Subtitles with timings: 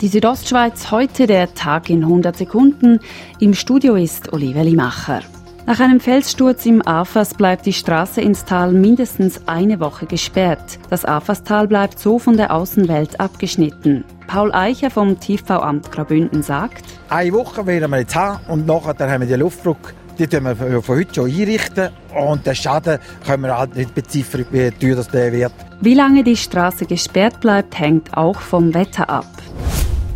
[0.00, 3.00] Die Südostschweiz heute der Tag in 100 Sekunden.
[3.38, 5.20] Im Studio ist Olivia Limacher.
[5.66, 10.78] Nach einem Felssturz im Afas bleibt die Straße ins Tal mindestens eine Woche gesperrt.
[10.88, 14.04] Das Afastal bleibt so von der Außenwelt abgeschnitten.
[14.26, 19.20] Paul Eicher vom Tiefbauamt Graubünden sagt, Eine Woche werden wir jetzt haben und nachher haben
[19.20, 23.56] wir die Luftdruck die tun wir von heute schon einrichten und den Schaden können wir
[23.56, 25.52] halt nicht beziffern, wie teuer das der wird.
[25.80, 29.24] Wie lange die Straße gesperrt bleibt, hängt auch vom Wetter ab.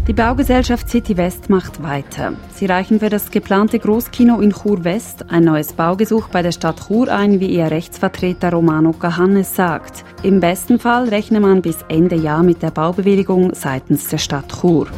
[0.07, 2.35] Die Baugesellschaft City West macht weiter.
[2.53, 6.87] Sie reichen für das geplante Großkino in Chur West ein neues Baugesuch bei der Stadt
[6.87, 10.05] Chur ein, wie ihr Rechtsvertreter Romano Cahannes sagt.
[10.23, 14.89] Im besten Fall rechne man bis Ende Jahr mit der Baubewilligung seitens der Stadt Chur.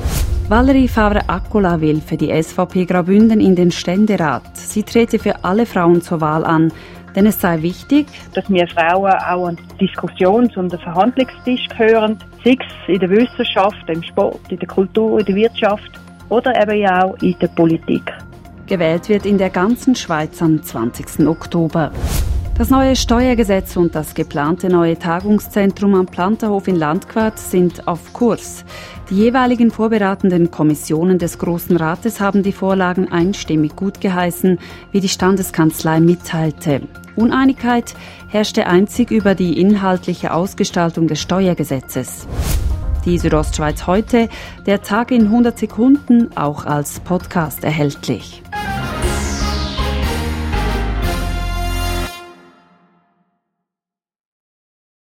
[0.48, 4.56] Valerie Favre-Akkola will für die SVP Graubünden in den Ständerat.
[4.56, 6.72] Sie trete für alle Frauen zur Wahl an.
[7.16, 12.16] Denn es sei wichtig, dass wir Frauen auch an den Diskussions- und den Verhandlungstisch gehören,
[12.44, 15.90] sei es in der Wissenschaft, im Sport, in der Kultur, in der Wirtschaft
[16.28, 18.12] oder eben ja auch in der Politik.
[18.68, 21.26] Gewählt wird in der ganzen Schweiz am 20.
[21.26, 21.90] Oktober.
[22.58, 28.64] Das neue Steuergesetz und das geplante neue Tagungszentrum am Planterhof in Landquart sind auf Kurs.
[29.10, 34.58] Die jeweiligen vorberatenden Kommissionen des Großen Rates haben die Vorlagen einstimmig gut geheißen,
[34.90, 36.80] wie die Standeskanzlei mitteilte.
[37.14, 37.94] Uneinigkeit
[38.28, 42.26] herrschte einzig über die inhaltliche Ausgestaltung des Steuergesetzes.
[43.04, 44.30] Die Südostschweiz heute,
[44.64, 48.42] der Tag in 100 Sekunden, auch als Podcast erhältlich.